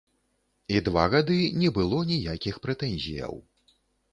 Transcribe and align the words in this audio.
І 0.77 0.79
два 0.87 1.03
гады 1.15 1.37
не 1.63 1.69
было 1.77 1.99
ніякіх 2.13 2.59
прэтэнзіяў. 2.65 3.33